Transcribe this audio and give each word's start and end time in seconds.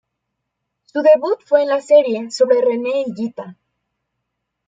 Su 0.85 1.03
debut 1.03 1.37
fue 1.45 1.61
en 1.61 1.69
la 1.69 1.79
serie 1.79 2.31
sobre 2.31 2.59
Rene 2.61 3.01
Higuita. 3.05 3.55